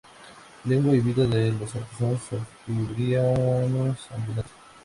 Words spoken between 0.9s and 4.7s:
y vida de los artesanos asturianos ambulantes.